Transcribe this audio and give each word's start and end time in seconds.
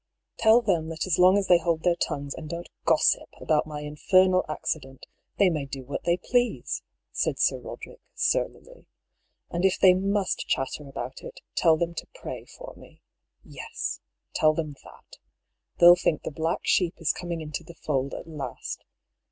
^* 0.01 0.03
Tell 0.39 0.63
them 0.63 0.89
that 0.89 1.05
as 1.05 1.19
long 1.19 1.37
as 1.37 1.45
they 1.45 1.59
hold 1.59 1.83
their 1.83 1.93
tongues 1.95 2.33
and 2.33 2.49
don't 2.49 2.67
gossip 2.85 3.29
about 3.39 3.67
my 3.67 3.81
infernal 3.81 4.43
accident, 4.49 5.05
they 5.37 5.47
may 5.47 5.65
do 5.67 5.83
what 5.83 6.05
they 6.05 6.17
please," 6.17 6.81
said 7.11 7.37
Sir 7.37 7.59
Roderick, 7.59 8.01
surlily." 8.15 8.87
And 9.51 9.63
if 9.63 9.77
they 9.79 9.93
must 9.93 10.47
chatter 10.47 10.87
about 10.89 11.21
it, 11.21 11.41
tell 11.53 11.77
them 11.77 11.93
to 11.93 12.07
pray 12.15 12.45
for 12.45 12.73
me. 12.75 13.03
14 13.03 13.03
DR. 13.03 13.03
PAULL'S 13.03 13.53
THEORY. 13.53 13.53
Yes, 13.67 13.99
tell 14.33 14.53
them 14.55 14.75
that. 14.83 15.17
They'll 15.77 15.95
think 15.95 16.23
the 16.23 16.31
black 16.31 16.61
sheep 16.63 16.95
is 16.97 17.13
coming 17.13 17.39
into 17.39 17.63
the 17.63 17.75
fold 17.75 18.15
at 18.15 18.25
last. 18.25 18.83